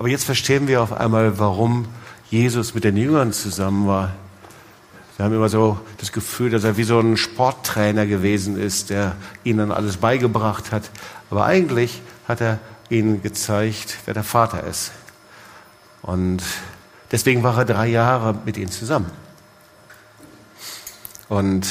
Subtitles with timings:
[0.00, 1.86] Aber jetzt verstehen wir auf einmal, warum
[2.30, 4.14] Jesus mit den Jüngern zusammen war.
[5.18, 9.14] Wir haben immer so das Gefühl, dass er wie so ein Sporttrainer gewesen ist, der
[9.44, 10.90] ihnen alles beigebracht hat.
[11.28, 14.92] Aber eigentlich hat er ihnen gezeigt, wer der Vater ist.
[16.00, 16.42] Und
[17.12, 19.10] deswegen war er drei Jahre mit ihnen zusammen.
[21.28, 21.66] Und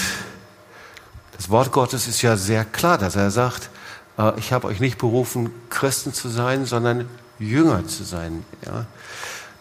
[1.36, 3.72] das Wort Gottes ist ja sehr klar, dass er sagt,
[4.20, 7.10] äh, ich habe euch nicht berufen, Christen zu sein, sondern
[7.40, 8.46] Jünger zu sein.
[8.66, 8.86] Ja?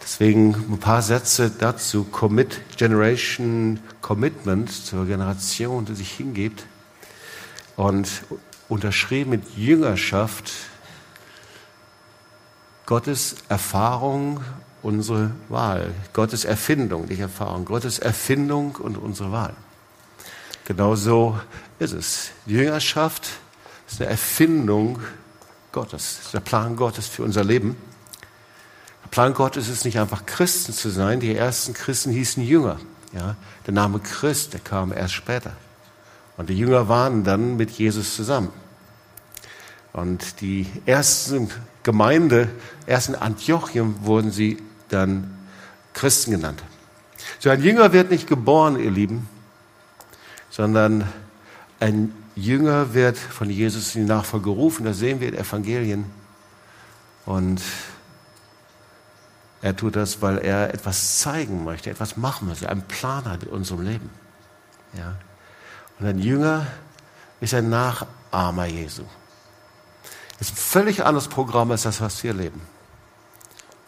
[0.02, 2.04] Deswegen ein paar Sätze dazu.
[2.04, 6.64] Commit, Generation Commitment zur Generation, die sich hingibt.
[7.76, 8.08] Und
[8.68, 10.50] unterschrieben mit Jüngerschaft,
[12.86, 14.40] Gottes Erfahrung,
[14.82, 15.92] unsere Wahl.
[16.14, 17.64] Gottes Erfindung, nicht Erfahrung.
[17.66, 19.54] Gottes Erfindung und unsere Wahl.
[20.64, 21.38] Genau so
[21.78, 22.30] ist es.
[22.46, 23.28] Jüngerschaft
[23.86, 25.00] ist eine Erfindung
[25.78, 27.76] Gottes, der Plan Gottes für unser Leben.
[29.04, 31.20] Der Plan Gottes ist nicht einfach Christen zu sein.
[31.20, 32.80] Die ersten Christen hießen Jünger.
[33.12, 35.52] Ja, der Name Christ, der kam erst später.
[36.36, 38.48] Und die Jünger waren dann mit Jesus zusammen.
[39.92, 41.48] Und die ersten
[41.84, 42.48] Gemeinde,
[42.88, 45.32] erst in Antiochien wurden sie dann
[45.94, 46.60] Christen genannt.
[47.38, 49.28] So ein Jünger wird nicht geboren, ihr Lieben,
[50.50, 51.06] sondern
[51.78, 54.84] ein Jünger wird von Jesus in die Nachfolge gerufen.
[54.84, 56.04] Das sehen wir in Evangelien.
[57.26, 57.60] Und
[59.60, 63.50] er tut das, weil er etwas zeigen möchte, etwas machen möchte, einen Plan hat mit
[63.50, 64.10] unserem Leben.
[64.96, 65.16] Ja.
[65.98, 66.66] Und ein Jünger
[67.40, 69.02] ist ein Nachahmer Jesu.
[70.38, 72.60] Das ist ein völlig anderes Programm als das, was wir leben.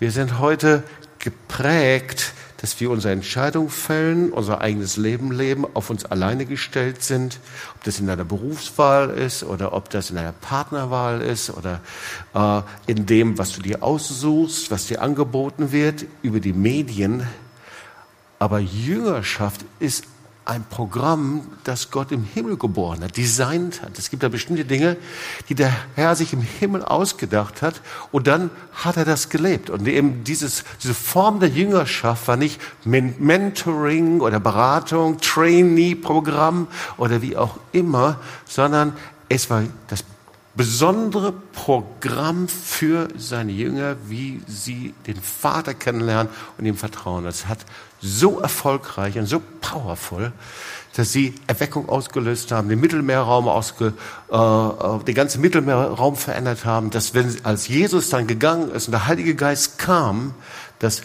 [0.00, 0.82] Wir sind heute
[1.20, 7.40] geprägt dass wir unsere Entscheidung fällen, unser eigenes Leben leben, auf uns alleine gestellt sind,
[7.74, 11.80] ob das in einer Berufswahl ist oder ob das in einer Partnerwahl ist oder
[12.34, 17.26] äh, in dem, was du dir aussuchst, was dir angeboten wird über die Medien.
[18.38, 20.04] Aber Jüngerschaft ist
[20.44, 23.98] ein Programm, das Gott im Himmel geboren hat, designt hat.
[23.98, 24.96] Es gibt da bestimmte Dinge,
[25.48, 27.80] die der Herr sich im Himmel ausgedacht hat
[28.10, 29.70] und dann hat er das gelebt.
[29.70, 37.36] Und eben dieses, diese Form der Jüngerschaft war nicht Mentoring oder Beratung, Trainee-Programm oder wie
[37.36, 38.94] auch immer, sondern
[39.28, 40.04] es war das
[40.54, 47.24] besondere Programm für seine Jünger, wie sie den Vater kennenlernen und ihm vertrauen.
[47.24, 47.58] Das hat
[48.00, 50.32] so erfolgreich und so powerful,
[50.96, 53.94] dass sie Erweckung ausgelöst haben, den Mittelmeerraum ausge,
[54.30, 58.92] äh, äh, den ganzen Mittelmeerraum verändert haben, dass wenn als Jesus dann gegangen ist und
[58.92, 60.34] der Heilige Geist kam,
[60.80, 61.02] dass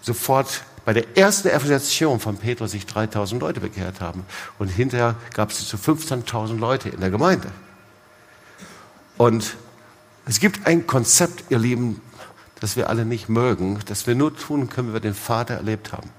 [0.00, 4.24] sofort bei der ersten Evangelisation von Petrus sich 3000 Leute bekehrt haben
[4.58, 7.48] und hinterher gab es zu 15.000 Leute in der Gemeinde.
[9.22, 9.56] Und
[10.26, 12.00] es gibt ein Konzept, ihr Lieben,
[12.58, 15.92] das wir alle nicht mögen, das wir nur tun können, wenn wir den Vater erlebt
[15.92, 16.10] haben.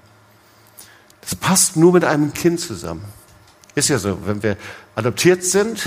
[1.20, 3.04] Das passt nur mit einem Kind zusammen.
[3.74, 4.56] Ist ja so, wenn wir
[4.94, 5.86] adoptiert sind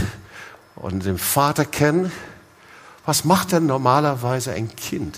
[0.76, 2.12] und den Vater kennen,
[3.04, 5.18] was macht denn normalerweise ein Kind?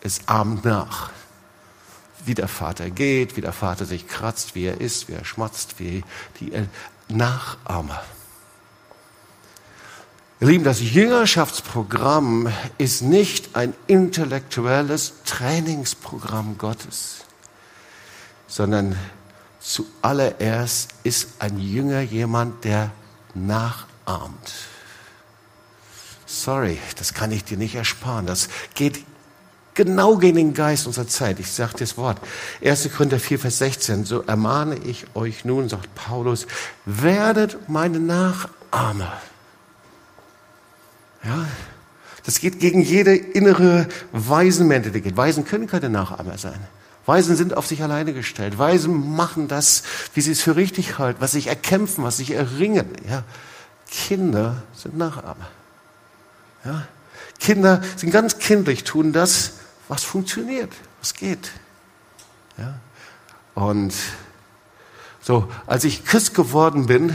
[0.00, 1.10] Es ahmt nach.
[2.24, 5.78] Wie der Vater geht, wie der Vater sich kratzt, wie er isst, wie er schmatzt,
[5.78, 6.02] wie
[6.40, 6.54] die
[7.10, 8.02] Nachahmer.
[10.44, 17.24] Ihr Lieben, das Jüngerschaftsprogramm ist nicht ein intellektuelles Trainingsprogramm Gottes,
[18.46, 18.94] sondern
[19.58, 22.90] zuallererst ist ein Jünger jemand, der
[23.32, 24.52] nachahmt.
[26.26, 28.26] Sorry, das kann ich dir nicht ersparen.
[28.26, 29.02] Das geht
[29.72, 31.40] genau gegen den Geist unserer Zeit.
[31.40, 32.18] Ich sage das Wort.
[32.62, 32.90] 1.
[32.94, 34.04] Korinther 4, Vers 16.
[34.04, 36.46] So ermahne ich euch nun, sagt Paulus,
[36.84, 39.10] werdet meine Nachahmer.
[41.24, 41.46] Ja,
[42.24, 45.16] das geht gegen jede innere Waisenmentalität.
[45.16, 46.58] Waisen können keine Nachahmer sein.
[47.06, 48.58] Waisen sind auf sich alleine gestellt.
[48.58, 49.82] Waisen machen das,
[50.14, 52.86] wie sie es für richtig halten, was sich erkämpfen, was sich erringen.
[53.08, 53.24] Ja.
[53.90, 55.48] Kinder sind Nachahmer.
[56.64, 56.86] Ja.
[57.38, 59.54] Kinder sind ganz kindlich, tun das,
[59.88, 61.50] was funktioniert, was geht.
[62.56, 62.78] Ja.
[63.54, 63.92] Und
[65.20, 67.14] so, als ich Christ geworden bin,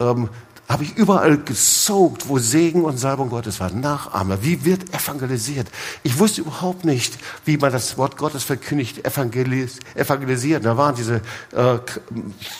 [0.00, 0.30] ähm,
[0.72, 3.70] habe ich überall gesogt, wo Segen und Salbung Gottes war.
[3.70, 4.42] Nachahmer.
[4.42, 5.68] Wie wird evangelisiert?
[6.02, 10.64] Ich wusste überhaupt nicht, wie man das Wort Gottes verkündigt, evangelis evangelisiert.
[10.64, 11.16] Da waren diese
[11.52, 11.78] äh,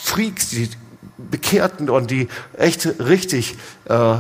[0.03, 0.69] Freaks, die
[1.17, 3.57] Bekehrten und die echt richtig
[3.87, 4.17] äh,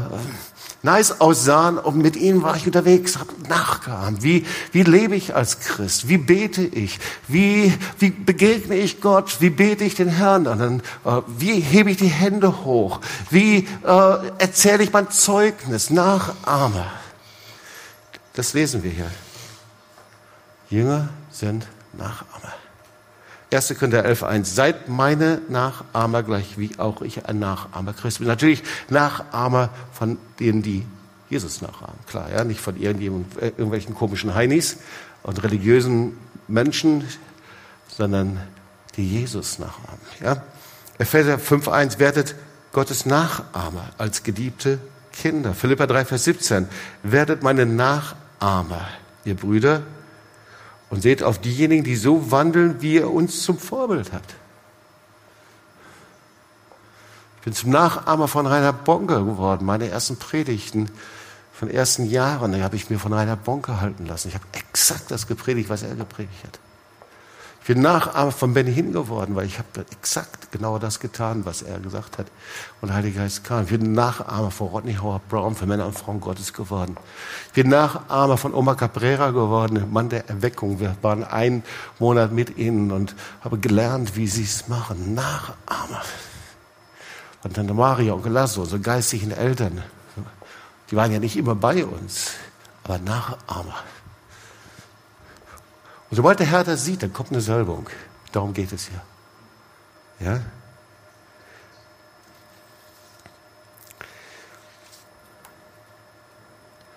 [0.83, 4.23] nice aussahen und mit ihnen war ich unterwegs, habe nachgeahmt.
[4.23, 6.09] Wie, wie lebe ich als Christ?
[6.09, 6.99] Wie bete ich?
[7.29, 9.41] Wie, wie begegne ich Gott?
[9.41, 10.83] Wie bete ich den Herrn an?
[11.05, 13.01] Äh, wie hebe ich die Hände hoch?
[13.31, 15.91] Wie äh, erzähle ich mein Zeugnis?
[15.91, 16.87] Nachahme.
[18.35, 19.11] Das lesen wir hier.
[20.71, 22.32] Jünger sind Nachahmer.
[23.55, 23.75] 1.
[23.79, 24.45] Korinther 11.1.
[24.45, 28.29] Seid meine Nachahmer gleich, wie auch ich ein Nachahmer Christi bin.
[28.29, 30.87] Natürlich Nachahmer von denen, die
[31.31, 31.99] Jesus nachahmen.
[32.07, 34.79] Klar, ja, nicht von irgendwelchen komischen Heinis
[35.23, 36.19] und religiösen
[36.49, 37.09] Menschen,
[37.89, 38.41] sondern
[38.97, 40.01] die Jesus nachahmen.
[40.23, 40.43] Ja?
[40.99, 41.99] Epheser 5.1.
[41.99, 42.35] Werdet
[42.73, 44.79] Gottes Nachahmer als geliebte
[45.13, 45.55] Kinder.
[45.55, 46.69] Philippa 3, Vers 17.
[47.03, 48.87] Werdet meine Nachahmer,
[49.25, 49.83] ihr Brüder,
[50.93, 54.23] und seht auf diejenigen, die so wandeln, wie er uns zum Vorbild hat.
[57.39, 59.65] Ich bin zum Nachahmer von Rainer Bonke geworden.
[59.65, 60.91] Meine ersten Predigten
[61.55, 64.29] von ersten Jahren, die habe ich mir von Rainer Bonke halten lassen.
[64.29, 66.59] Ich habe exakt das gepredigt, was er gepredigt hat.
[67.63, 71.63] Ich bin Nachahmer von Benny Hinn geworden, weil ich habe exakt genau das getan, was
[71.63, 72.27] er gesagt hat.
[72.81, 73.65] Und der Heilige Geist kam.
[73.65, 76.97] Ich bin Nachahmer von Rodney Howard Brown, für Männer und Frauen Gottes geworden.
[77.49, 80.79] Ich bin Nachahmer von Oma Cabrera geworden, Mann der Erweckung.
[80.79, 81.65] Wir waren einen
[81.99, 85.15] Monat mit ihnen und habe gelernt, wie sie es machen.
[85.15, 86.03] Nachahmer.
[87.41, 89.83] Von Tante Maria und Gelasso, so geistigen Eltern.
[90.91, 92.33] Die waren ja nicht immer bei uns,
[92.85, 93.75] aber Nachahmer.
[96.11, 97.89] Und sobald der Herr das sieht, dann kommt eine Salbung.
[98.33, 99.01] Darum geht es ja.
[100.23, 100.41] Ja?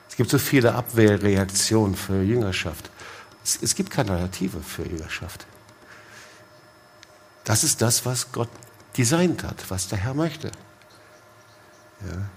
[0.10, 2.90] Es gibt so viele Abwehrreaktionen für Jüngerschaft.
[3.44, 5.46] Es, es gibt keine Alternative für Jüngerschaft.
[7.44, 8.50] Das ist das, was Gott
[8.98, 10.48] designt hat, was der Herr möchte.
[12.02, 12.30] Ja.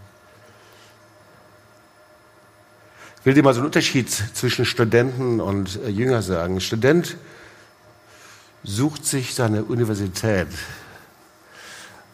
[3.20, 6.60] Ich will dir mal so einen Unterschied zwischen Studenten und äh, Jünger sagen.
[6.60, 7.16] Student
[8.64, 10.48] sucht sich seine Universität.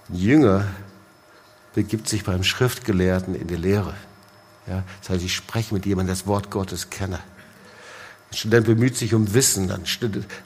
[0.08, 0.66] Ein Jünger
[1.74, 3.94] begibt sich beim Schriftgelehrten in die Lehre.
[4.66, 7.20] Ja, das heißt, ich spreche mit jemandem, das Wort Gottes kenne.
[8.30, 9.70] Ein Student bemüht sich um Wissen.
[9.70, 9.84] Ein,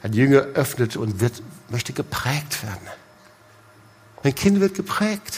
[0.03, 2.87] ein Jünger öffnet und wird, möchte geprägt werden.
[4.23, 5.37] Ein Kind wird geprägt.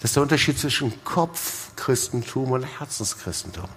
[0.00, 3.68] Das ist der Unterschied zwischen Kopfchristentum und Herzenschristentum.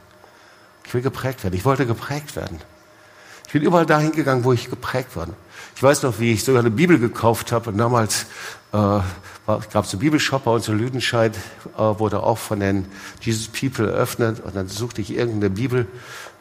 [0.85, 1.55] Ich will geprägt werden.
[1.55, 2.59] Ich wollte geprägt werden.
[3.51, 5.33] Ich bin überall dahin gegangen, wo ich geprägt wurde.
[5.75, 7.71] Ich weiß noch, wie ich sogar eine Bibel gekauft habe.
[7.71, 8.25] Und damals
[8.71, 8.77] äh,
[9.45, 11.35] gab es einen Bibelshop bei uns in Lüdenscheid,
[11.75, 12.85] äh, wurde auch von den
[13.19, 14.39] Jesus People eröffnet.
[14.39, 15.85] Und dann suchte ich irgendeine Bibel,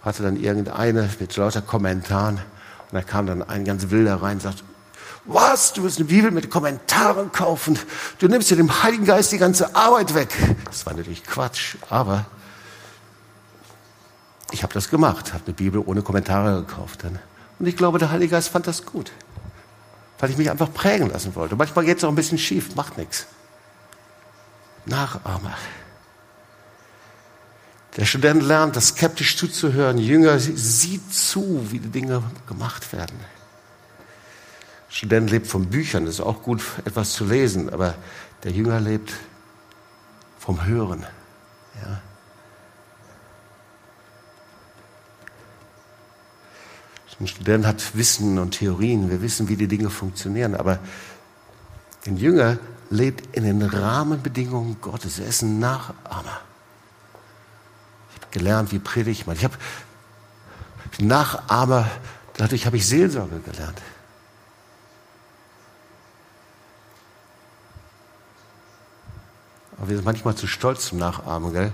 [0.02, 2.36] hatte dann irgendeine mit lauter Kommentaren.
[2.36, 4.62] Und da kam dann ein ganz wilder rein und sagt,
[5.24, 5.72] was?
[5.72, 7.76] Du willst eine Bibel mit Kommentaren kaufen?
[8.20, 10.28] Du nimmst dir dem Heiligen Geist die ganze Arbeit weg.
[10.64, 12.26] Das war natürlich Quatsch, aber
[14.52, 17.04] ich habe das gemacht, habe eine Bibel ohne Kommentare gekauft.
[17.58, 19.12] Und ich glaube, der Heilige Geist fand das gut,
[20.18, 21.56] weil ich mich einfach prägen lassen wollte.
[21.56, 23.26] Manchmal geht es auch ein bisschen schief, macht nichts.
[24.86, 25.56] Nachahmer.
[27.96, 29.98] Der Student lernt, das skeptisch zuzuhören.
[29.98, 33.18] Jünger sieht zu, wie die Dinge gemacht werden.
[34.88, 37.94] Student lebt von Büchern, das ist auch gut, etwas zu lesen, aber
[38.42, 39.12] der Jünger lebt
[40.38, 41.06] vom Hören.
[41.82, 42.00] Ja.
[47.20, 50.78] Ein Student hat Wissen und Theorien, wir wissen, wie die Dinge funktionieren, aber
[52.06, 52.58] ein Jünger
[52.88, 55.18] lebt in den Rahmenbedingungen Gottes.
[55.18, 56.40] Er ist ein Nachahmer.
[58.08, 59.36] Ich habe gelernt, wie predigt man.
[59.36, 59.54] Ich habe
[60.98, 61.90] Nachahmer,
[62.38, 63.80] dadurch habe ich Seelsorge gelernt.
[69.76, 71.72] Aber wir sind manchmal zu stolz zum Nachahmen, gell?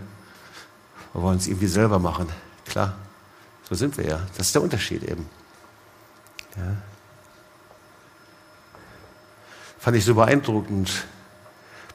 [1.12, 2.29] Wir wollen es irgendwie selber machen.
[2.67, 2.95] Klar,
[3.69, 4.21] so sind wir ja.
[4.37, 5.29] Das ist der Unterschied eben.
[6.57, 6.77] Ja.
[9.79, 11.05] Fand ich so beeindruckend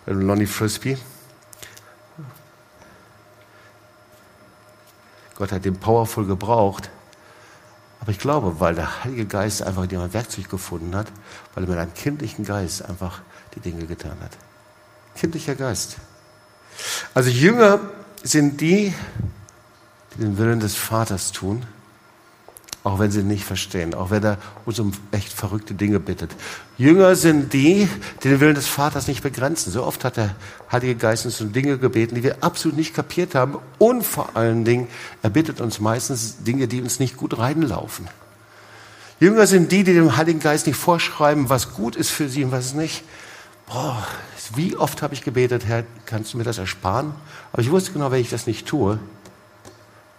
[0.05, 0.97] bei Lonnie Frisbee.
[5.35, 6.89] Gott hat den powerful gebraucht.
[7.99, 11.07] Aber ich glaube, weil der Heilige Geist einfach in ein Werkzeug gefunden hat,
[11.53, 13.21] weil er mit einem kindlichen Geist einfach
[13.55, 14.31] die Dinge getan hat.
[15.15, 15.97] Kindlicher Geist.
[17.13, 17.79] Also Jünger
[18.23, 18.93] sind die
[20.19, 21.63] den Willen des Vaters tun,
[22.83, 26.31] auch wenn sie nicht verstehen, auch wenn er uns um echt verrückte Dinge bittet.
[26.77, 27.87] Jünger sind die,
[28.23, 29.71] die den Willen des Vaters nicht begrenzen.
[29.71, 30.35] So oft hat der
[30.71, 33.59] Heilige Geist uns um Dinge gebeten, die wir absolut nicht kapiert haben.
[33.77, 34.87] Und vor allen Dingen,
[35.21, 38.07] er bittet uns meistens Dinge, die uns nicht gut reinlaufen.
[39.19, 42.51] Jünger sind die, die dem Heiligen Geist nicht vorschreiben, was gut ist für sie und
[42.51, 43.03] was nicht.
[43.67, 44.07] Boah,
[44.55, 47.13] wie oft habe ich gebetet, Herr, kannst du mir das ersparen?
[47.53, 48.97] Aber ich wusste genau, wenn ich das nicht tue,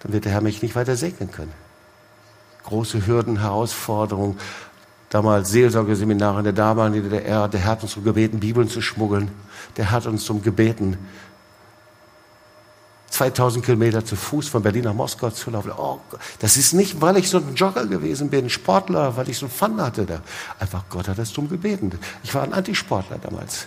[0.03, 1.53] dann wird der Herr mich nicht weiter segnen können.
[2.65, 4.39] Große Hürden, Herausforderungen.
[5.11, 7.49] Damals Seelsorgeseminare in der damaligen DDR.
[7.49, 9.31] Der Herr hat uns darum gebeten, Bibeln zu schmuggeln.
[9.77, 10.97] Der hat uns darum gebeten,
[13.13, 15.71] 2000 Kilometer zu Fuß von Berlin nach Moskau zu laufen.
[15.77, 16.01] Oh,
[16.39, 19.81] das ist nicht, weil ich so ein Jogger gewesen bin, Sportler, weil ich so Fun
[19.83, 20.23] hatte da.
[20.59, 21.93] Einfach Gott hat das drum gebeten.
[22.25, 23.67] Ich war ein Antisportler damals.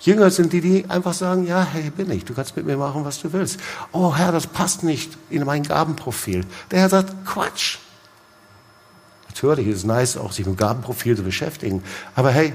[0.00, 3.04] Jünger sind die, die einfach sagen, ja, hey, bin ich, du kannst mit mir machen,
[3.04, 3.60] was du willst.
[3.92, 6.46] Oh Herr, das passt nicht in mein Gabenprofil.
[6.70, 7.78] Der Herr sagt, Quatsch.
[9.28, 11.82] Natürlich ist es nice, auch sich mit dem Gabenprofil zu beschäftigen.
[12.14, 12.54] Aber hey,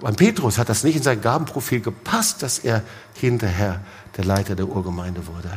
[0.00, 2.82] beim Petrus hat das nicht in sein Gabenprofil gepasst, dass er
[3.14, 3.80] hinterher
[4.16, 5.50] der Leiter der Urgemeinde wurde.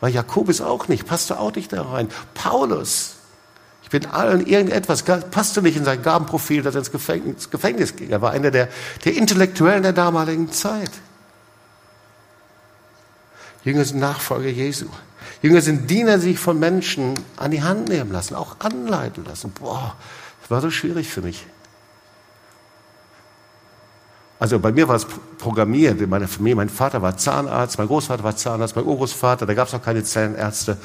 [0.00, 2.08] Weil Jakobus auch nicht, passte auch nicht da rein.
[2.34, 3.16] Paulus,
[3.94, 8.10] bin allen irgendetwas, passte nicht in sein Gabenprofil, dass er ins Gefängnis, Gefängnis ging.
[8.10, 8.68] Er war einer der,
[9.04, 10.90] der Intellektuellen der damaligen Zeit.
[13.62, 14.86] Jünger sind Nachfolger Jesu.
[15.42, 19.52] Jünger sind Diener, die sich von Menschen an die Hand nehmen lassen, auch anleiten lassen.
[19.52, 19.94] Boah,
[20.40, 21.46] das war so schwierig für mich.
[24.40, 25.06] Also bei mir war es
[25.38, 26.56] programmiert in meiner Familie.
[26.56, 30.02] Mein Vater war Zahnarzt, mein Großvater war Zahnarzt, mein Urgroßvater, da gab es noch keine
[30.02, 30.78] Zahnärzte.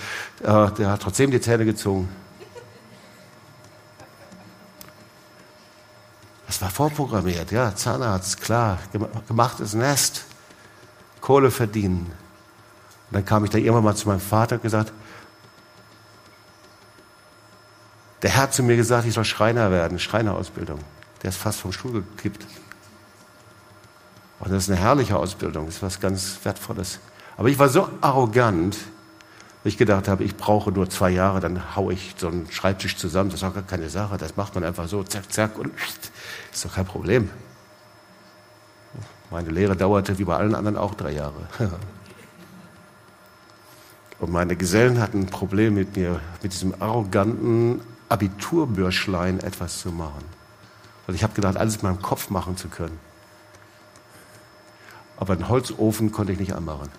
[0.44, 0.44] Äh,
[0.78, 2.08] der hat trotzdem die Zähne gezogen.
[6.60, 8.80] Das war vorprogrammiert, ja, Zahnarzt, klar,
[9.30, 10.26] gemachtes Nest,
[11.22, 12.12] Kohle verdienen.
[13.10, 14.92] Und dann kam ich da irgendwann mal zu meinem Vater und gesagt,
[18.22, 20.80] der Herr hat zu mir gesagt, ich soll Schreiner werden, Schreinerausbildung.
[21.24, 22.46] Der ist fast vom Stuhl gekippt.
[24.42, 27.00] Und das ist eine herrliche Ausbildung, das ist was ganz Wertvolles.
[27.38, 28.76] Aber ich war so arrogant,
[29.64, 32.98] weil ich gedacht habe, ich brauche nur zwei Jahre, dann haue ich so einen Schreibtisch
[32.98, 33.30] zusammen.
[33.30, 35.72] Das ist auch gar keine Sache, das macht man einfach so, zack, zack, und
[36.60, 37.30] ist doch kein Problem.
[39.32, 41.48] Meine Lehre dauerte wie bei allen anderen auch drei Jahre.
[44.20, 50.26] Und meine Gesellen hatten ein Problem mit mir, mit diesem arroganten Abiturbürschlein etwas zu machen.
[51.06, 53.00] Weil ich habe gedacht, alles in meinem Kopf machen zu können.
[55.16, 56.90] Aber einen Holzofen konnte ich nicht anmachen.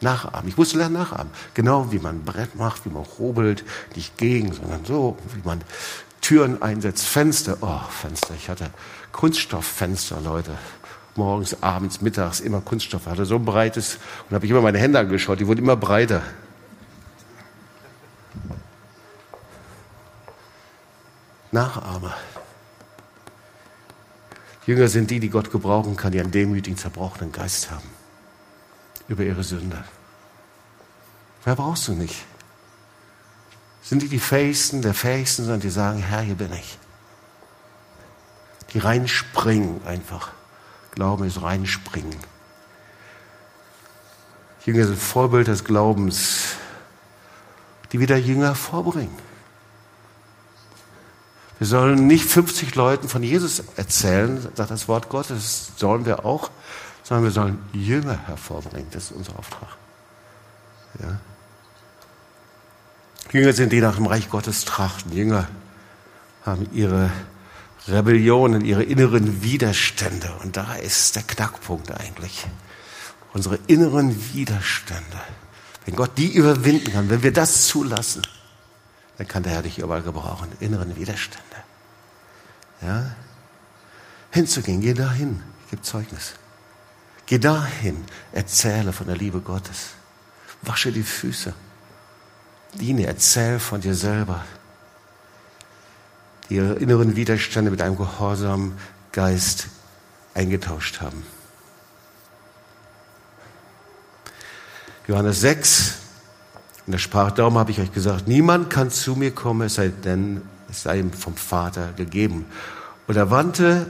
[0.00, 0.48] Nachahmen.
[0.48, 1.32] Ich musste lernen nachahmen.
[1.54, 3.64] Genau wie man ein Brett macht, wie man hobelt,
[3.94, 5.62] nicht gegen, sondern so, wie man
[6.24, 7.58] Türen einsetzt, Fenster.
[7.60, 8.32] Oh, Fenster.
[8.34, 8.70] Ich hatte
[9.12, 10.56] Kunststofffenster, Leute.
[11.16, 13.02] Morgens, abends, mittags, immer Kunststoff.
[13.02, 15.76] Ich hatte so ein breites, und habe ich immer meine Hände angeschaut, die wurden immer
[15.76, 16.22] breiter.
[21.52, 22.14] Nachahmer.
[24.66, 27.88] Jünger sind die, die Gott gebrauchen kann, die einen demütigen, zerbrochenen Geist haben.
[29.08, 29.84] Über ihre Sünde.
[31.44, 32.24] Wer brauchst du nicht?
[33.84, 36.78] Sind die die Fähigsten der Fähigsten, sondern die sagen, Herr, hier bin ich.
[38.72, 40.30] Die reinspringen einfach.
[40.92, 42.16] Glauben ist reinspringen.
[44.64, 46.54] Jünger sind Vorbild des Glaubens,
[47.92, 49.16] die wieder Jünger vorbringen.
[51.58, 56.50] Wir sollen nicht 50 Leuten von Jesus erzählen, sagt das Wort Gottes, sollen wir auch,
[57.02, 58.88] sondern wir sollen Jünger hervorbringen.
[58.90, 59.68] Das ist unser Auftrag.
[61.00, 61.20] Ja.
[63.34, 65.10] Jünger sind die nach dem Reich Gottes trachten.
[65.12, 65.48] Jünger
[66.46, 67.10] haben ihre
[67.88, 70.32] Rebellionen, ihre inneren Widerstände.
[70.44, 72.46] Und da ist der Knackpunkt eigentlich.
[73.32, 75.20] Unsere inneren Widerstände.
[75.84, 78.22] Wenn Gott die überwinden kann, wenn wir das zulassen,
[79.18, 80.52] dann kann der Herr dich überall gebrauchen.
[80.60, 81.56] Inneren Widerstände.
[82.82, 83.16] Ja?
[84.30, 86.34] Hinzugehen, geh dahin, gib Zeugnis.
[87.26, 89.88] Geh dahin, erzähle von der Liebe Gottes.
[90.62, 91.52] Wasche die Füße.
[92.80, 94.44] Diene, erzähl von dir selber.
[96.48, 98.72] Die ihre inneren Widerstände mit einem gehorsamen
[99.12, 99.68] Geist
[100.34, 101.24] eingetauscht haben.
[105.06, 105.94] Johannes 6,
[106.86, 109.88] in der Sprache, darum habe ich euch gesagt, niemand kann zu mir kommen, es sei
[109.88, 112.46] denn, es sei ihm vom Vater gegeben.
[113.06, 113.86] Und er wandte,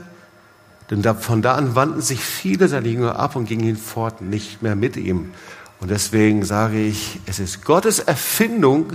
[0.89, 4.75] denn von da an wandten sich viele seiner Jünger ab und gingen fort nicht mehr
[4.75, 5.33] mit ihm.
[5.79, 8.93] Und deswegen sage ich, es ist Gottes Erfindung,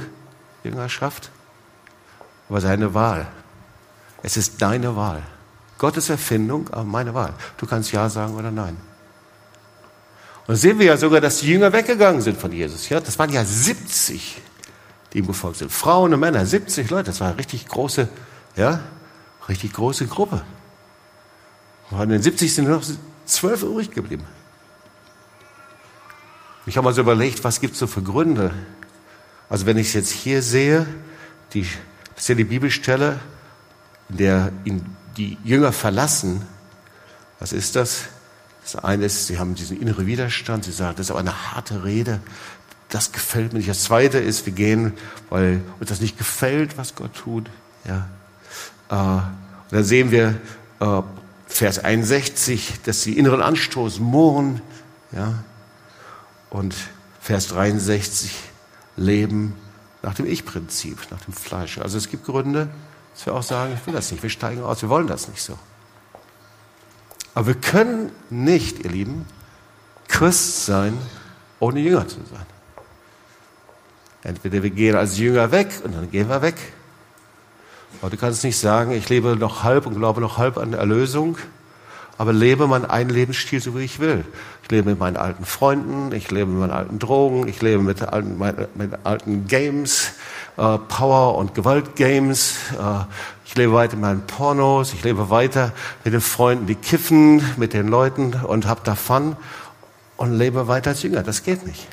[0.65, 1.31] Jüngerschaft,
[2.49, 3.27] aber seine Wahl.
[4.23, 5.23] Es ist deine Wahl.
[5.79, 7.33] Gottes Erfindung, aber meine Wahl.
[7.57, 8.77] Du kannst Ja sagen oder Nein.
[10.47, 12.89] Und sehen wir ja sogar, dass die Jünger weggegangen sind von Jesus.
[12.89, 14.43] Ja, das waren ja 70,
[15.13, 15.71] die ihm gefolgt sind.
[15.71, 17.05] Frauen und Männer, 70 Leute.
[17.05, 18.09] Das war eine richtig große,
[18.57, 18.81] ja,
[19.49, 20.43] richtig große Gruppe.
[21.91, 22.85] Und von den 70 sind nur noch
[23.27, 24.25] zwölf übrig geblieben.
[26.67, 28.53] Ich habe mal so überlegt, was gibt es so für Gründe?
[29.49, 30.87] Also wenn ich es jetzt hier sehe,
[31.55, 31.63] die,
[32.15, 33.19] das ist ja die Bibelstelle,
[34.09, 34.85] in der ihn
[35.17, 36.43] die Jünger verlassen.
[37.39, 38.05] Was ist das?
[38.63, 40.65] Das eine ist, sie haben diesen inneren Widerstand.
[40.65, 42.21] Sie sagen, das ist aber eine harte Rede.
[42.89, 43.71] Das gefällt mir nicht.
[43.71, 44.93] Das zweite ist, wir gehen,
[45.31, 47.49] weil uns das nicht gefällt, was Gott tut.
[47.85, 48.09] Ja.
[48.91, 50.35] Äh, und dann sehen wir,
[50.81, 51.03] äh,
[51.47, 54.61] Vers 61, dass sie inneren Anstoß mohren,
[55.13, 55.43] ja.
[56.51, 56.75] Und
[57.21, 58.35] Vers 63,
[58.97, 59.55] leben
[60.03, 61.79] nach dem Ich-Prinzip, nach dem Fleisch.
[61.79, 62.69] Also es gibt Gründe,
[63.15, 65.43] dass wir auch sagen, ich will das nicht, wir steigen aus, wir wollen das nicht
[65.43, 65.59] so.
[67.35, 69.27] Aber wir können nicht, ihr Lieben,
[70.09, 70.99] Christ sein,
[71.61, 72.47] ohne Jünger zu sein.
[74.23, 76.57] Entweder wir gehen als Jünger weg und dann gehen wir weg.
[78.01, 81.39] Aber du kannst nicht sagen, ich lebe noch halb und glaube noch halb an Erlösung,
[82.21, 84.27] aber lebe meinen einen Lebensstil so, wie ich will.
[84.63, 88.03] Ich lebe mit meinen alten Freunden, ich lebe mit meinen alten Drogen, ich lebe mit
[88.03, 88.37] alten,
[88.75, 90.13] mit alten Games,
[90.59, 92.57] äh, Power- und Gewaltgames.
[92.79, 93.05] Äh,
[93.47, 95.73] ich lebe weiter mit meinen Pornos, ich lebe weiter
[96.05, 99.35] mit den Freunden, die kiffen, mit den Leuten und hab da Fun
[100.19, 101.23] und lebe weiter als Jünger.
[101.23, 101.89] Das geht nicht.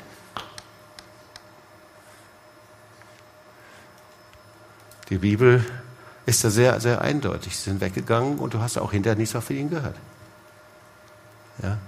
[5.08, 5.64] Die Bibel
[6.26, 7.56] ist da sehr, sehr eindeutig.
[7.56, 9.96] Sie sind weggegangen und du hast auch hinterher nichts mehr von ihnen gehört.
[11.62, 11.78] Ja?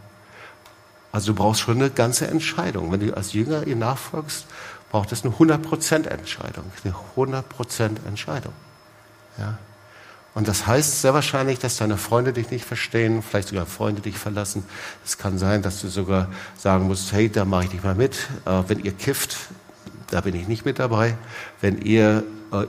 [1.12, 2.92] Also du brauchst schon eine ganze Entscheidung.
[2.92, 4.46] Wenn du als Jünger ihr nachfolgst,
[4.90, 6.64] braucht es eine 100% Entscheidung.
[6.84, 8.52] Eine 100% Entscheidung.
[9.38, 9.58] Ja?
[10.34, 14.16] Und das heißt sehr wahrscheinlich, dass deine Freunde dich nicht verstehen, vielleicht sogar Freunde dich
[14.16, 14.64] verlassen.
[15.04, 18.28] Es kann sein, dass du sogar sagen musst, hey, da mache ich nicht mal mit.
[18.46, 19.36] Äh, wenn ihr kifft,
[20.10, 21.16] da bin ich nicht mit dabei.
[21.60, 22.22] Wenn ihr
[22.52, 22.66] äh,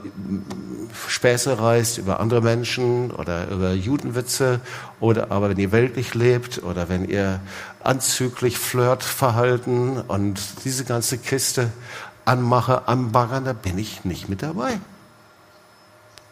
[1.08, 4.60] Späße reißt über andere Menschen oder über Judenwitze
[5.00, 7.40] oder aber wenn ihr weltlich lebt oder wenn ihr
[7.82, 11.70] anzüglich Flirtverhalten und diese ganze Kiste
[12.24, 14.78] anmache, anbaggern, da bin ich nicht mit dabei.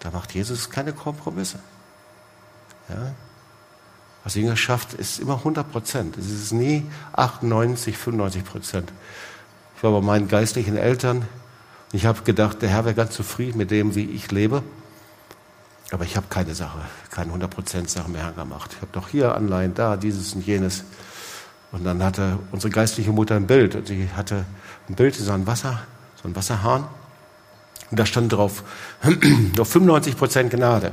[0.01, 1.59] Da macht Jesus keine Kompromisse.
[2.89, 3.13] Ja?
[4.25, 6.19] Also Jüngerschaft ist immer 100 Prozent.
[6.19, 8.93] Es ist nie 98, 95 Prozent.
[9.77, 11.27] Ich war bei meinen geistlichen Eltern.
[11.93, 14.63] Ich habe gedacht, der Herr wäre ganz zufrieden mit dem, wie ich lebe.
[15.91, 16.79] Aber ich habe keine Sache,
[17.11, 18.71] keine 100% Sache mehr gemacht.
[18.75, 20.85] Ich habe doch hier Anleihen, da, dieses und jenes.
[21.73, 23.75] Und dann hatte unsere geistliche Mutter ein Bild.
[23.75, 24.45] Und sie hatte
[24.89, 25.81] ein Bild, so ein Wasser,
[26.23, 26.87] so ein Wasserhahn.
[27.91, 28.63] Und da stand drauf,
[29.57, 30.93] noch 95% Gnade.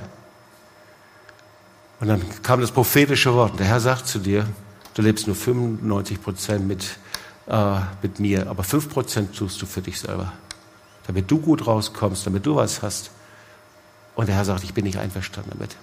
[1.99, 3.59] Und dann kam das prophetische Wort.
[3.59, 4.47] Der Herr sagt zu dir,
[4.95, 6.19] du lebst nur 95
[6.59, 6.97] mit
[7.47, 10.33] äh, mit mir, aber 5% tust du für dich selber.
[11.07, 13.11] Damit du gut rauskommst, damit du was hast.
[14.15, 15.75] Und der Herr sagt, ich bin nicht einverstanden damit.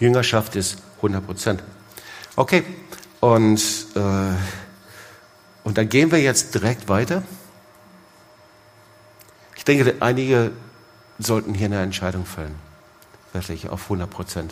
[0.00, 1.58] Jüngerschaft ist 100%
[2.36, 2.64] Okay,
[3.20, 3.60] und,
[3.94, 4.34] äh,
[5.62, 7.22] und dann gehen wir jetzt direkt weiter.
[9.56, 10.50] Ich denke, einige
[11.18, 12.56] sollten hier eine Entscheidung fällen.
[13.32, 14.50] Wirklich auf 100%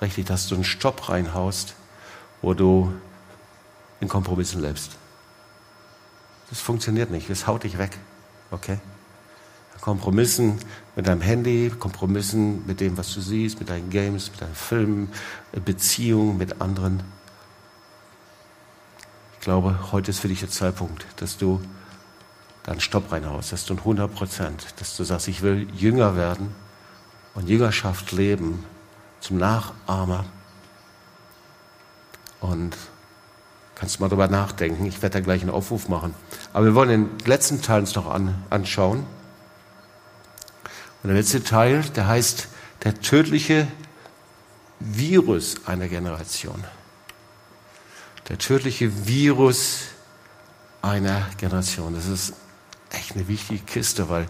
[0.00, 1.74] Richtig, dass du einen Stopp reinhaust
[2.42, 2.92] wo du
[4.00, 4.96] in Kompromissen lebst.
[6.52, 7.96] Das funktioniert nicht, das haut dich weg.
[8.50, 8.78] Okay?
[9.80, 10.58] Kompromissen
[10.94, 15.10] mit deinem Handy, Kompromissen mit dem, was du siehst, mit deinen Games, mit deinen Filmen,
[15.64, 17.02] Beziehungen mit anderen.
[19.32, 21.62] Ich glaube, heute ist für dich der Zeitpunkt, dass du
[22.64, 26.16] da einen Stopp reinhaust, dass du ein 100 Prozent, dass du sagst, ich will Jünger
[26.16, 26.54] werden
[27.32, 28.62] und Jüngerschaft leben
[29.20, 30.26] zum Nachahmer
[32.40, 32.76] und
[33.82, 34.86] kannst mal drüber nachdenken.
[34.86, 36.14] Ich werde da gleich einen Aufruf machen.
[36.52, 39.00] Aber wir wollen den letzten Teil uns noch an, anschauen.
[41.02, 42.46] Und der letzte Teil, der heißt
[42.84, 43.66] der tödliche
[44.78, 46.62] Virus einer Generation.
[48.28, 49.80] Der tödliche Virus
[50.80, 51.96] einer Generation.
[51.96, 52.34] Das ist
[52.90, 54.28] echt eine wichtige Kiste, weil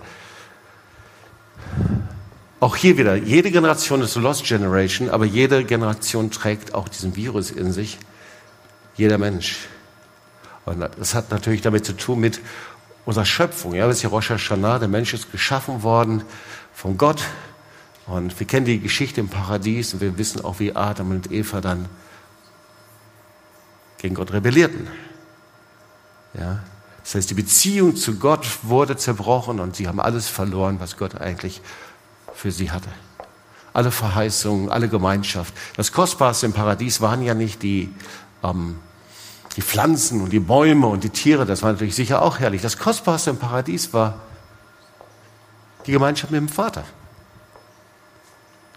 [2.58, 7.50] auch hier wieder, jede Generation ist Lost Generation, aber jede Generation trägt auch diesen Virus
[7.50, 7.98] in sich.
[8.94, 9.68] Jeder Mensch.
[10.64, 12.40] Und das hat natürlich damit zu tun mit
[13.04, 13.74] unserer Schöpfung.
[13.74, 14.78] Ja, das ist ja Rosh Hashanah.
[14.78, 16.22] Der Mensch ist geschaffen worden
[16.72, 17.22] von Gott.
[18.06, 21.60] Und wir kennen die Geschichte im Paradies und wir wissen auch, wie Adam und Eva
[21.60, 21.88] dann
[23.98, 24.88] gegen Gott rebellierten.
[26.34, 26.60] Ja,
[27.04, 31.20] das heißt, die Beziehung zu Gott wurde zerbrochen und sie haben alles verloren, was Gott
[31.20, 31.60] eigentlich
[32.34, 32.88] für sie hatte.
[33.72, 35.54] Alle Verheißungen, alle Gemeinschaft.
[35.76, 37.92] Das Kostbarste im Paradies waren ja nicht die,
[38.42, 38.78] ähm,
[39.56, 42.62] die Pflanzen und die Bäume und die Tiere, das war natürlich sicher auch herrlich.
[42.62, 44.14] Das Kostbarste im Paradies war
[45.86, 46.84] die Gemeinschaft mit dem Vater.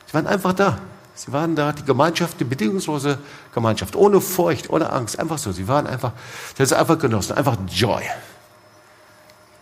[0.07, 0.79] Sie waren einfach da.
[1.13, 3.19] Sie waren da, die Gemeinschaft, die bedingungslose
[3.53, 5.53] Gemeinschaft, ohne Furcht, ohne Angst, einfach so.
[5.53, 6.11] Sie waren einfach,
[6.49, 8.03] sie haben es einfach genossen, einfach Joy.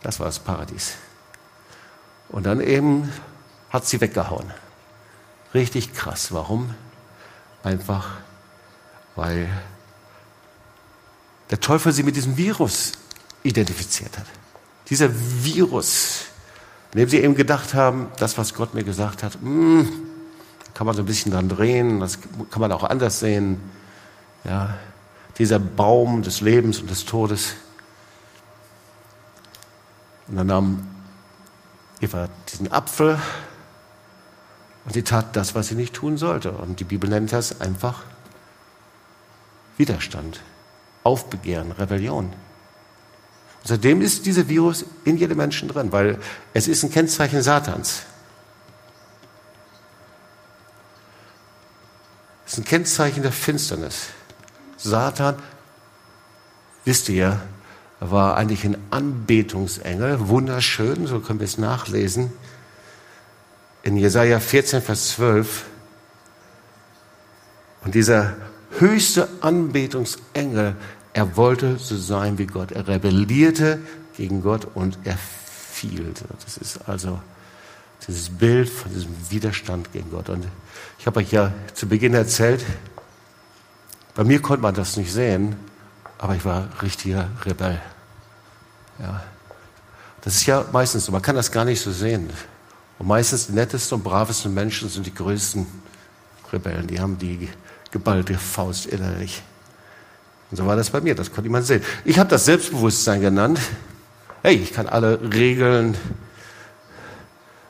[0.01, 0.95] Das war das Paradies.
[2.29, 3.11] Und dann eben
[3.69, 4.51] hat sie weggehauen.
[5.53, 6.33] Richtig krass.
[6.33, 6.73] Warum?
[7.63, 8.09] Einfach,
[9.15, 9.47] weil
[11.53, 12.93] der Teufel sie mit diesem Virus
[13.43, 14.25] identifiziert hat.
[14.89, 16.25] Dieser Virus
[16.93, 19.89] Indem sie eben gedacht haben, das, was Gott mir gesagt hat, mh, hm,
[20.75, 22.19] kann man so ein bisschen dran drehen, das
[22.51, 23.59] kann man auch anders sehen.
[24.43, 24.77] Ja,
[25.39, 27.55] dieser Baum des Lebens und des Todes.
[30.27, 30.87] Und dann nahm
[31.99, 33.19] Eva diesen Apfel
[34.85, 36.51] und sie tat das, was sie nicht tun sollte.
[36.51, 38.03] Und die Bibel nennt das einfach
[39.77, 40.41] Widerstand,
[41.03, 42.25] Aufbegehren, Rebellion.
[42.25, 42.33] Und
[43.63, 46.19] seitdem ist dieser Virus in jedem Menschen drin, weil
[46.53, 48.03] es ist ein Kennzeichen Satans.
[52.45, 54.07] Es ist ein Kennzeichen der Finsternis.
[54.77, 55.35] Satan,
[56.83, 57.41] wisst ihr,
[57.99, 62.33] war eigentlich ein Anbetungsengel, wunderschön, so können wir es nachlesen.
[63.81, 65.63] In Jesaja 14, Vers 12.
[67.83, 68.35] Und dieser
[68.79, 70.75] höchste Anbetungsengel,
[71.13, 72.71] er wollte so sein wie Gott.
[72.71, 73.79] Er rebellierte
[74.17, 76.13] gegen Gott und er fiel.
[76.43, 77.19] Das ist also
[78.07, 80.29] dieses Bild von diesem Widerstand gegen Gott.
[80.29, 80.45] Und
[80.99, 82.65] ich habe euch ja zu Beginn erzählt,
[84.15, 85.55] bei mir konnte man das nicht sehen,
[86.17, 87.81] aber ich war richtiger Rebell.
[88.99, 89.23] Ja.
[90.21, 92.29] Das ist ja meistens so, man kann das gar nicht so sehen.
[92.99, 95.65] Und meistens die nettesten und bravesten Menschen sind die größten
[96.51, 96.87] Rebellen.
[96.87, 97.49] Die haben die
[97.93, 99.43] geballte Faust innerlich.
[100.49, 101.83] Und so war das bei mir, das konnte man sehen.
[102.03, 103.59] Ich habe das Selbstbewusstsein genannt.
[104.41, 105.95] Hey, ich kann alle Regeln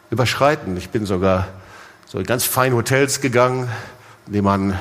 [0.10, 0.78] überschreiten.
[0.78, 1.50] Ich bin sogar
[2.08, 3.70] so in ganz feine Hotels gegangen,
[4.28, 4.80] in denen man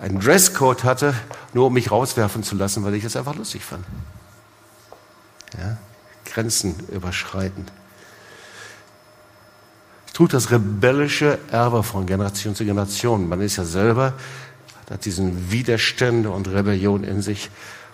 [0.00, 1.14] einen Dresscode hatte,
[1.52, 3.84] nur um mich rauswerfen zu lassen, weil ich es einfach lustig fand.
[5.58, 5.76] Ja?
[6.24, 7.66] Grenzen überschreiten.
[10.16, 13.28] Trug das rebellische Erbe von Generation zu Generation.
[13.28, 14.14] Man ist ja selber,
[14.88, 17.50] hat diesen Widerstände und Rebellion in sich.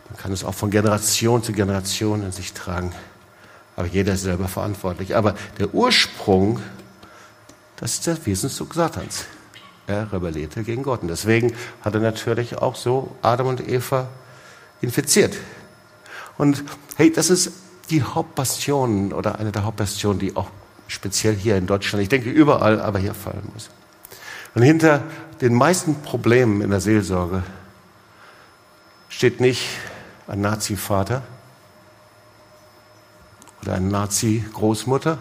[0.08, 2.92] Man kann es auch von Generation zu Generation in sich tragen.
[3.74, 5.16] Aber jeder ist selber verantwortlich.
[5.16, 6.60] Aber der Ursprung,
[7.74, 9.24] das ist der Wesenszug Satans.
[9.88, 11.02] Er rebellierte gegen Gott.
[11.02, 14.06] Und deswegen hat er natürlich auch so Adam und Eva
[14.80, 15.36] infiziert.
[16.38, 16.62] Und
[16.94, 17.50] hey, das ist
[17.90, 20.46] die Hauptpassion oder eine der Hauptpassionen, die auch
[20.92, 23.70] speziell hier in Deutschland, ich denke überall, aber hier fallen muss.
[24.54, 25.02] Und hinter
[25.40, 27.42] den meisten Problemen in der Seelsorge
[29.08, 29.66] steht nicht
[30.28, 31.22] ein Nazi-Vater
[33.62, 35.18] oder eine Nazi-Großmutter,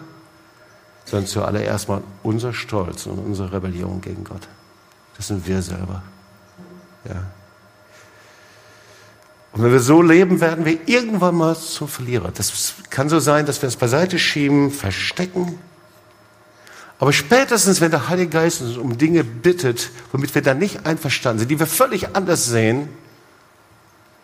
[1.06, 4.48] sondern zuallererst mal unser Stolz und unsere Rebellion gegen Gott.
[5.16, 6.02] Das sind wir selber.
[7.04, 7.24] Ja.
[9.52, 12.30] Und wenn wir so leben, werden wir irgendwann mal zum Verlierer.
[12.34, 15.58] Das kann so sein, dass wir es beiseite schieben, verstecken.
[16.98, 21.40] Aber spätestens, wenn der Heilige Geist uns um Dinge bittet, womit wir dann nicht einverstanden
[21.40, 22.88] sind, die wir völlig anders sehen,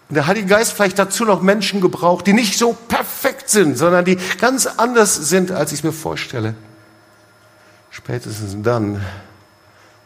[0.08, 4.06] und der Heilige Geist vielleicht dazu noch Menschen gebraucht, die nicht so perfekt sind, sondern
[4.06, 6.54] die ganz anders sind, als ich es mir vorstelle.
[7.90, 9.04] Spätestens dann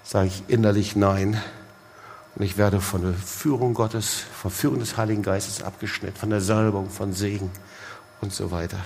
[0.03, 1.41] sage ich innerlich Nein.
[2.35, 6.31] Und ich werde von der Führung Gottes, von der Führung des Heiligen Geistes abgeschnitten, von
[6.31, 7.51] der Salbung, von Segen
[8.21, 8.79] und so weiter.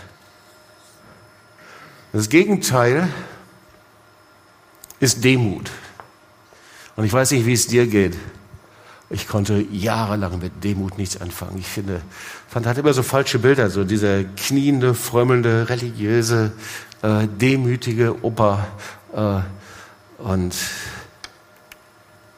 [2.12, 3.09] Das Gegenteil
[5.00, 5.70] ist Demut.
[6.96, 8.16] Und ich weiß nicht, wie es dir geht.
[9.11, 11.59] Ich konnte jahrelang mit Demut nichts anfangen.
[11.59, 12.00] Ich finde,
[12.48, 16.52] fand hat immer so falsche Bilder, so dieser kniende, frömmelnde, religiöse,
[17.02, 18.66] äh, demütige Opa.
[19.14, 20.56] Äh, und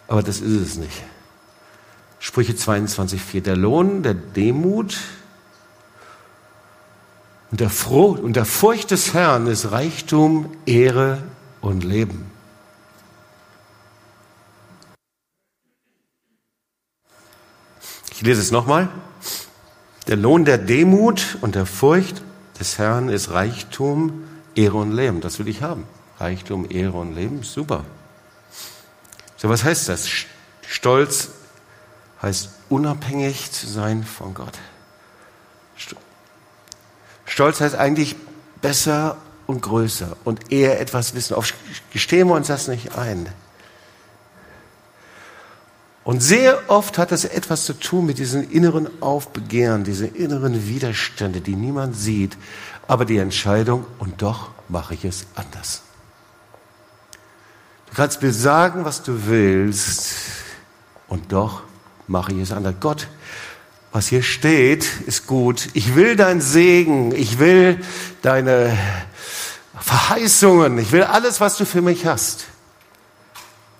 [0.08, 1.02] aber das ist es nicht.
[2.18, 3.42] Sprüche 22,4.
[3.42, 4.98] Der Lohn der Demut
[7.50, 11.22] und der, Froh, und der Furcht des Herrn ist Reichtum, Ehre
[11.60, 12.30] und Leben.
[18.12, 18.88] Ich lese es nochmal.
[20.08, 22.22] Der Lohn der Demut und der Furcht
[22.58, 25.20] des Herrn ist Reichtum, Ehre und Leben.
[25.20, 25.84] Das will ich haben.
[26.18, 27.42] Reichtum, Ehre und Leben.
[27.44, 27.84] Super.
[29.38, 30.08] So, was heißt das?
[30.66, 31.30] Stolz
[32.20, 34.58] heißt unabhängig zu sein von Gott.
[37.24, 38.16] Stolz heißt eigentlich
[38.60, 41.34] besser und größer und eher etwas wissen.
[41.34, 41.54] Oft
[41.92, 43.28] gestehen wir uns das nicht ein.
[46.02, 51.40] Und sehr oft hat das etwas zu tun mit diesen inneren Aufbegehren, diese inneren Widerstände,
[51.40, 52.36] die niemand sieht,
[52.88, 55.82] aber die Entscheidung, und doch mache ich es anders.
[57.90, 60.14] Du kannst mir sagen, was du willst,
[61.08, 61.62] und doch
[62.06, 62.74] mache ich es anders.
[62.80, 63.08] Gott,
[63.92, 65.68] was hier steht, ist gut.
[65.74, 67.82] Ich will dein Segen, ich will
[68.22, 68.76] deine
[69.78, 72.44] Verheißungen, ich will alles, was du für mich hast.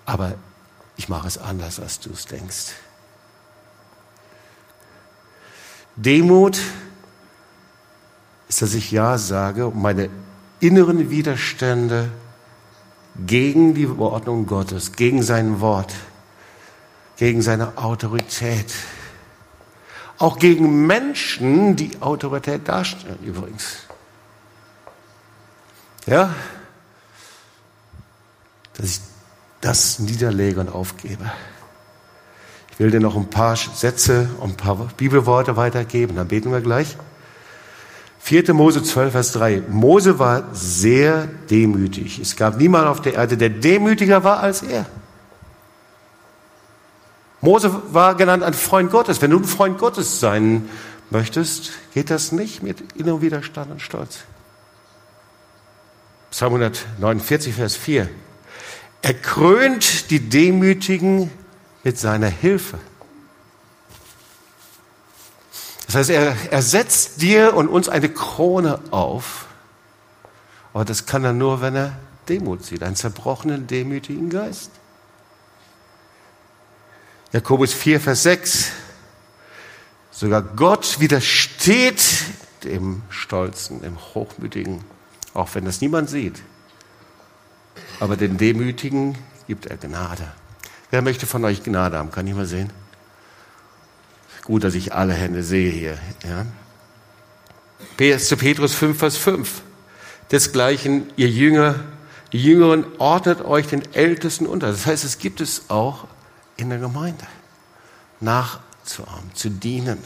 [0.05, 0.33] Aber
[0.97, 2.73] ich mache es anders, als du es denkst.
[5.95, 6.59] Demut
[8.47, 10.09] ist, dass ich Ja sage und meine
[10.59, 12.09] inneren Widerstände
[13.25, 15.93] gegen die Ordnung Gottes, gegen sein Wort,
[17.17, 18.73] gegen seine Autorität.
[20.17, 23.77] Auch gegen Menschen, die Autorität darstellen, übrigens.
[26.05, 26.35] Ja?
[28.73, 29.01] Dass ich
[29.61, 31.31] das niederlege und aufgebe.
[32.71, 36.97] Ich will dir noch ein paar Sätze ein paar Bibelworte weitergeben, dann beten wir gleich.
[38.19, 38.53] 4.
[38.53, 39.63] Mose 12, Vers 3.
[39.69, 42.19] Mose war sehr demütig.
[42.19, 44.85] Es gab niemanden auf der Erde, der demütiger war als er.
[47.41, 49.21] Mose war genannt ein Freund Gottes.
[49.21, 50.69] Wenn du ein Freund Gottes sein
[51.09, 54.19] möchtest, geht das nicht mit innerem Widerstand und Stolz.
[56.31, 58.09] Psalm 149, Vers 4.
[59.01, 61.31] Er krönt die Demütigen
[61.83, 62.77] mit seiner Hilfe.
[65.89, 69.47] Das heißt, er, er setzt dir und uns eine Krone auf.
[70.71, 71.97] Aber das kann er nur, wenn er
[72.27, 74.69] Demut sieht, einen zerbrochenen, demütigen Geist.
[77.31, 78.71] Jakobus 4, Vers 6.
[80.11, 82.03] Sogar Gott widersteht
[82.63, 84.83] dem Stolzen, dem Hochmütigen,
[85.33, 86.39] auch wenn das niemand sieht.
[87.99, 90.31] Aber den Demütigen gibt er Gnade.
[90.91, 92.11] Wer möchte von euch Gnade haben?
[92.11, 92.69] Kann ich mal sehen?
[94.49, 95.99] Gut, dass ich alle Hände sehe hier.
[96.27, 96.43] Ja.
[97.99, 98.35] 1.
[98.35, 99.61] Petrus 5, Vers 5.
[100.31, 101.75] Desgleichen, ihr Jünger,
[102.31, 104.71] die Jüngeren, ordnet euch den Ältesten unter.
[104.71, 106.07] Das heißt, es gibt es auch
[106.57, 107.27] in der Gemeinde.
[108.21, 109.99] Nachzuahmen, zu dienen.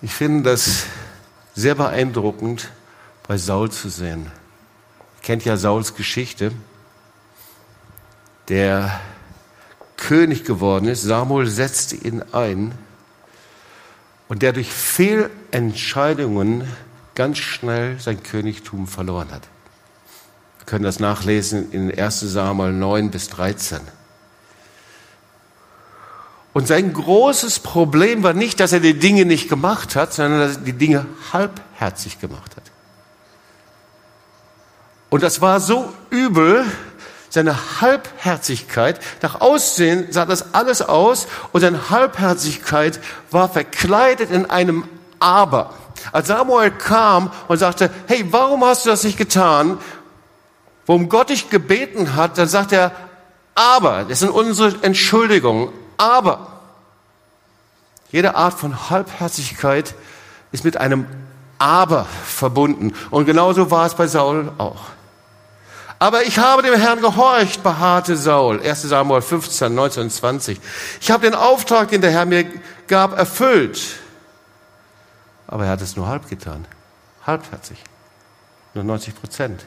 [0.00, 0.84] Ich finde das
[1.56, 2.70] sehr beeindruckend,
[3.26, 4.30] bei Saul zu sehen.
[5.16, 6.52] Ihr kennt ja Sauls Geschichte.
[8.48, 9.00] Der
[10.10, 11.02] König geworden ist.
[11.02, 12.72] Samuel setzte ihn ein
[14.26, 16.64] und der durch Fehlentscheidungen
[17.14, 19.42] ganz schnell sein Königtum verloren hat.
[20.58, 23.78] Wir können das nachlesen in 1 Samuel 9 bis 13.
[26.54, 30.56] Und sein großes Problem war nicht, dass er die Dinge nicht gemacht hat, sondern dass
[30.56, 32.64] er die Dinge halbherzig gemacht hat.
[35.08, 36.64] Und das war so übel,
[37.30, 44.84] seine Halbherzigkeit, nach Aussehen sah das alles aus und seine Halbherzigkeit war verkleidet in einem
[45.20, 45.72] Aber.
[46.12, 49.78] Als Samuel kam und sagte, hey, warum hast du das nicht getan?
[50.86, 52.92] Worum Gott dich gebeten hat, dann sagt er,
[53.54, 56.48] aber, das sind unsere Entschuldigungen, aber.
[58.10, 59.94] Jede Art von Halbherzigkeit
[60.50, 61.06] ist mit einem
[61.58, 62.94] Aber verbunden.
[63.10, 64.80] Und genauso war es bei Saul auch.
[66.02, 68.58] Aber ich habe dem Herrn gehorcht, beharrte Saul.
[68.62, 70.58] 1 Samuel 15, 19 und 20.
[70.98, 72.46] Ich habe den Auftrag, den der Herr mir
[72.88, 73.78] gab, erfüllt.
[75.46, 76.66] Aber er hat es nur halb getan.
[77.26, 77.84] Halbherzig.
[78.72, 79.66] Nur 90 Prozent.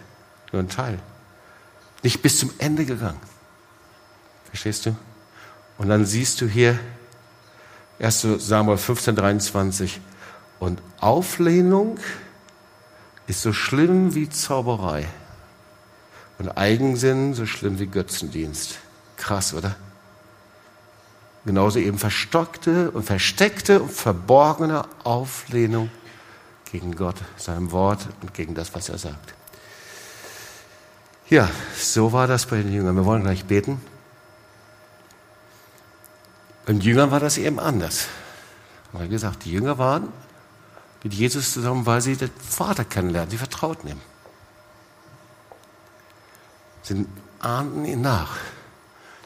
[0.51, 0.97] Nur ein Teil.
[2.01, 3.21] Nicht bis zum Ende gegangen.
[4.45, 4.95] Verstehst du?
[5.77, 6.79] Und dann siehst du hier
[7.99, 10.01] 1 Samuel 15, 23.
[10.57, 11.99] Und Auflehnung
[13.27, 15.07] ist so schlimm wie Zauberei.
[16.39, 18.79] Und Eigensinn so schlimm wie Götzendienst.
[19.17, 19.75] Krass, oder?
[21.45, 25.89] Genauso eben verstockte und versteckte und verborgene Auflehnung
[26.71, 29.33] gegen Gott, seinem Wort und gegen das, was er sagt.
[31.29, 32.95] Ja, so war das bei den Jüngern.
[32.95, 33.81] Wir wollen gleich beten.
[36.65, 38.07] Bei den Jüngern war das eben anders.
[38.93, 40.09] Wie gesagt, die Jünger waren
[41.03, 44.01] mit Jesus zusammen, weil sie den Vater kennenlernen, sie vertraut nehmen.
[46.83, 47.05] Sie
[47.39, 48.37] ahnten ihn nach.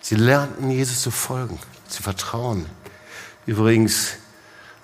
[0.02, 2.66] Sie lernten Jesus zu folgen, zu vertrauen.
[3.46, 4.14] Übrigens,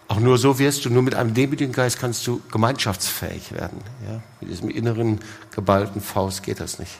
[0.07, 3.79] auch nur so wirst du, nur mit einem demütigen Geist kannst du gemeinschaftsfähig werden.
[4.05, 4.21] Ja?
[4.41, 5.19] Mit diesem inneren
[5.55, 6.99] geballten Faust geht das nicht.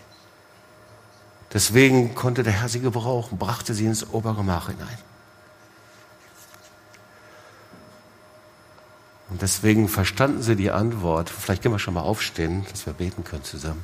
[1.54, 4.98] Deswegen konnte der Herr sie gebrauchen, brachte sie ins Obergemach hinein.
[9.30, 11.30] Und deswegen verstanden sie die Antwort.
[11.30, 13.84] Vielleicht können wir schon mal aufstehen, dass wir beten können zusammen.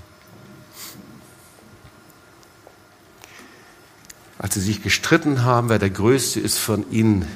[4.40, 7.28] Als sie sich gestritten haben, wer der Größte ist von ihnen.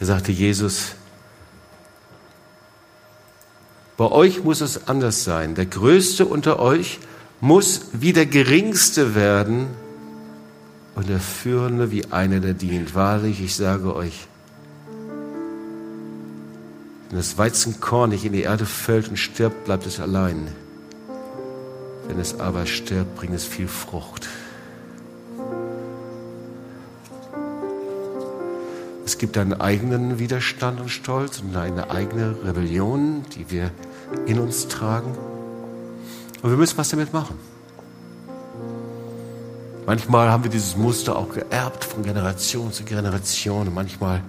[0.00, 0.96] Da sagte Jesus,
[3.96, 5.54] bei euch muss es anders sein.
[5.54, 6.98] Der Größte unter euch
[7.40, 9.68] muss wie der Geringste werden
[10.96, 12.96] und der Führende wie einer, der dient.
[12.96, 14.26] Wahrlich, ich sage euch,
[17.08, 20.48] wenn das Weizenkorn nicht in die Erde fällt und stirbt, bleibt es allein.
[22.08, 24.28] Wenn es aber stirbt, bringt es viel Frucht.
[29.04, 33.70] Es gibt einen eigenen Widerstand und Stolz und eine eigene Rebellion, die wir
[34.26, 35.16] in uns tragen.
[36.42, 37.38] Und wir müssen was damit machen.
[39.86, 43.68] Manchmal haben wir dieses Muster auch geerbt von Generation zu Generation.
[43.68, 44.22] Und manchmal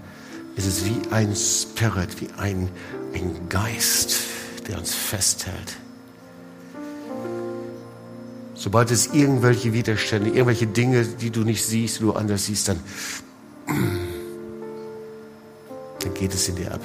[0.56, 2.70] ist es wie ein Spirit, wie ein,
[3.14, 4.16] ein Geist,
[4.68, 5.78] der uns festhält.
[8.64, 12.80] Sobald es irgendwelche Widerstände, irgendwelche Dinge, die du nicht siehst, du anders siehst, dann,
[16.00, 16.80] dann geht es in dir ab.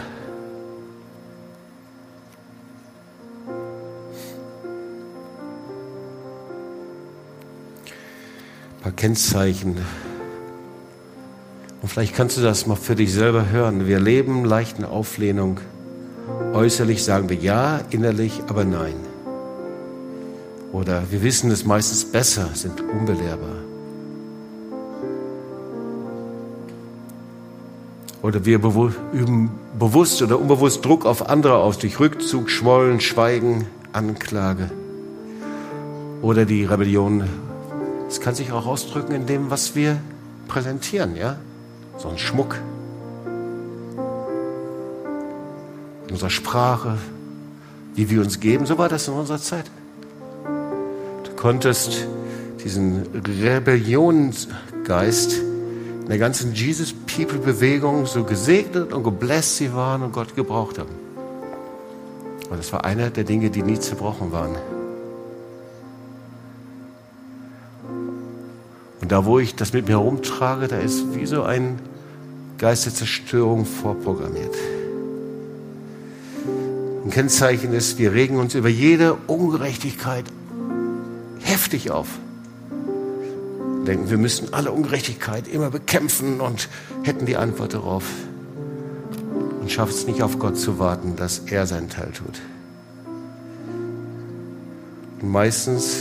[8.78, 9.76] Ein paar Kennzeichen.
[11.80, 13.86] Und vielleicht kannst du das mal für dich selber hören.
[13.86, 15.60] Wir leben leichten Auflehnung.
[16.54, 19.07] Äußerlich sagen wir ja, innerlich aber nein.
[20.72, 23.56] Oder wir wissen es meistens besser, sind unbelehrbar.
[28.20, 28.58] Oder wir
[29.12, 34.70] üben bewusst oder unbewusst Druck auf andere aus durch Rückzug, Schmollen, Schweigen, Anklage.
[36.20, 37.24] Oder die Rebellion.
[38.08, 39.98] Es kann sich auch ausdrücken in dem, was wir
[40.48, 41.36] präsentieren, ja?
[41.96, 42.56] So ein Schmuck.
[46.06, 46.98] In unserer Sprache,
[47.94, 49.70] wie wir uns geben, so war das in unserer Zeit
[51.38, 52.06] konntest
[52.64, 53.06] diesen
[53.42, 60.34] Rebellionsgeist in der ganzen Jesus People Bewegung so gesegnet und gebläst sie waren und Gott
[60.34, 60.90] gebraucht haben.
[62.50, 64.56] Und das war einer der Dinge, die nie zerbrochen waren.
[69.00, 71.78] Und da, wo ich das mit mir herumtrage, da ist wie so ein
[72.58, 74.56] Geist der Zerstörung vorprogrammiert.
[77.04, 80.24] Ein Kennzeichen ist, wir regen uns über jede Ungerechtigkeit
[81.48, 82.08] heftig auf.
[83.86, 86.68] Denken, wir müssten alle Ungerechtigkeit immer bekämpfen und
[87.04, 88.04] hätten die Antwort darauf.
[89.60, 92.40] Und schafft es nicht auf Gott zu warten, dass er seinen Teil tut.
[95.20, 95.96] Und meistens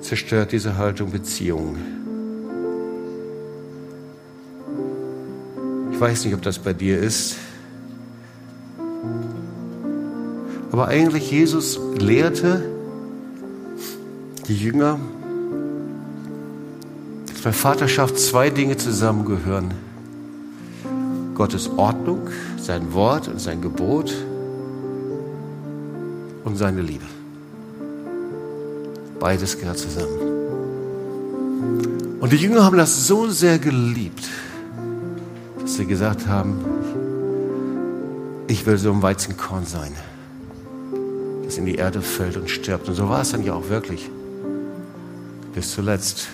[0.00, 1.76] zerstört diese Haltung Beziehungen.
[5.92, 7.36] Ich weiß nicht, ob das bei dir ist.
[10.72, 12.77] Aber eigentlich Jesus lehrte,
[14.48, 14.98] die Jünger,
[17.30, 19.74] dass bei Vaterschaft zwei Dinge zusammengehören.
[21.34, 24.12] Gottes Ordnung, sein Wort und sein Gebot
[26.44, 27.04] und seine Liebe.
[29.20, 30.18] Beides gehört zusammen.
[32.20, 34.28] Und die Jünger haben das so sehr geliebt,
[35.60, 36.64] dass sie gesagt haben,
[38.48, 39.92] ich will so ein Weizenkorn sein,
[41.44, 42.88] das in die Erde fällt und stirbt.
[42.88, 44.10] Und so war es dann ja auch wirklich
[45.58, 46.28] bis zuletzt.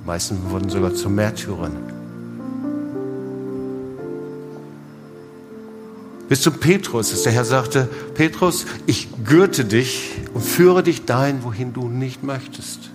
[0.00, 1.72] Die meisten wurden sogar zu Märtyrern.
[6.28, 11.42] Bis zum Petrus, dass der Herr sagte, Petrus, ich gürte dich und führe dich dahin,
[11.42, 12.90] wohin du nicht möchtest.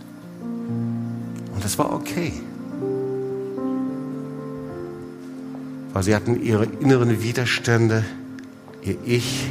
[1.54, 2.32] Und das war okay.
[5.92, 8.06] Weil sie hatten ihre inneren Widerstände,
[8.82, 9.50] ihr Ich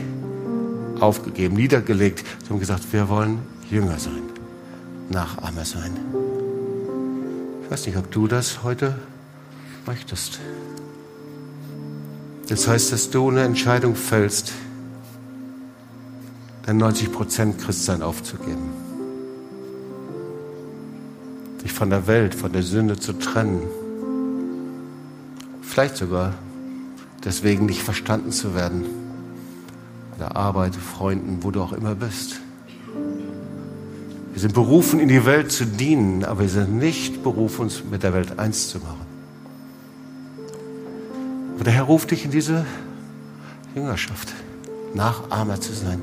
[1.00, 2.24] aufgegeben, niedergelegt.
[2.42, 4.33] Sie haben gesagt, wir wollen Jünger sein.
[5.08, 5.96] Nachahmer sein.
[7.64, 8.98] Ich weiß nicht, ob du das heute
[9.86, 10.40] möchtest.
[12.48, 14.52] Das heißt, dass du eine Entscheidung fällst,
[16.64, 18.70] dein 90% Christsein aufzugeben.
[21.62, 23.62] Dich von der Welt, von der Sünde zu trennen.
[25.62, 26.34] Vielleicht sogar
[27.24, 28.84] deswegen nicht verstanden zu werden.
[30.12, 32.40] Bei der Arbeit, Freunden, wo du auch immer bist.
[34.34, 38.02] Wir sind berufen, in die Welt zu dienen, aber wir sind nicht berufen, uns mit
[38.02, 39.06] der Welt eins zu machen.
[41.54, 42.66] Aber der Herr ruft dich in diese
[43.76, 44.32] Jüngerschaft,
[44.92, 46.02] Nachahmer zu sein.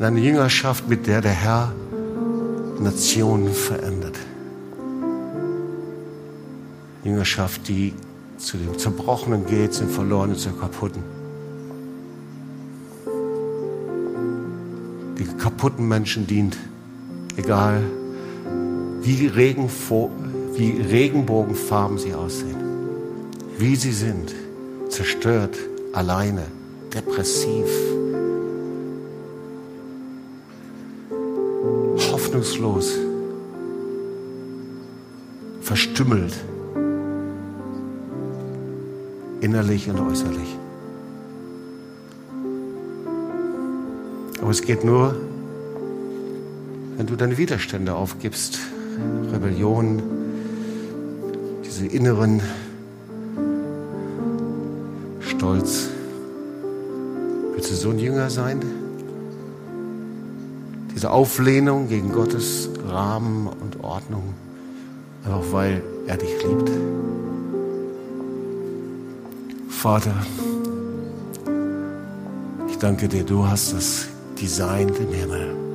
[0.00, 1.72] In eine Jüngerschaft, mit der der Herr
[2.80, 4.18] Nationen verändert.
[7.04, 7.94] Jüngerschaft, die
[8.36, 11.19] zu dem Zerbrochenen geht, zum Verlorenen, zum Kaputten.
[15.20, 16.56] Die kaputten Menschen dient.
[17.36, 17.82] Egal,
[19.02, 20.10] wie, Regenfo
[20.56, 22.56] wie Regenbogenfarben sie aussehen.
[23.58, 24.34] Wie sie sind.
[24.88, 25.56] Zerstört,
[25.92, 26.42] alleine,
[26.94, 27.68] depressiv.
[32.12, 32.98] Hoffnungslos.
[35.60, 36.34] Verstümmelt.
[39.40, 40.58] Innerlich und äußerlich.
[44.50, 45.14] Aber es geht nur,
[46.96, 48.58] wenn du deine Widerstände aufgibst,
[49.32, 50.02] Rebellion,
[51.64, 52.42] diese inneren
[55.20, 55.90] Stolz.
[57.54, 58.60] Willst du so ein Jünger sein?
[60.96, 64.34] Diese Auflehnung gegen Gottes Rahmen und Ordnung,
[65.24, 66.72] einfach weil er dich liebt.
[69.68, 70.26] Vater,
[72.68, 74.09] ich danke dir, du hast das
[74.40, 75.69] designt im Himmel.